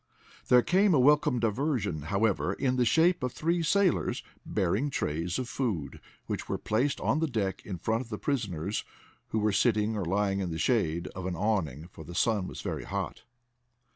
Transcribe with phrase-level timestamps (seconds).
[0.47, 5.47] There came a welcome diversion, however, in the shape of three sailors, bearing trays of
[5.47, 8.83] food, which were placed on the deck in front of the prisoners,
[9.27, 12.61] who were sitting or lying in the shade of an awning, for the sun was
[12.61, 13.21] very hot.